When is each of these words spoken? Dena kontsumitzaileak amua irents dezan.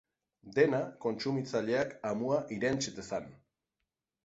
Dena 0.53 0.79
kontsumitzaileak 1.05 1.95
amua 2.13 2.41
irents 2.59 2.83
dezan. 2.99 3.31